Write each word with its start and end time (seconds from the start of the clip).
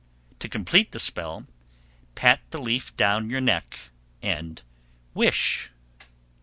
To 0.39 0.49
complete 0.49 0.93
the 0.93 0.99
spell, 0.99 1.45
pat 2.15 2.39
the 2.49 2.59
leaf 2.59 2.97
down 2.97 3.29
your 3.29 3.39
neck 3.39 3.77
and 4.19 4.59
wish. 5.13 5.69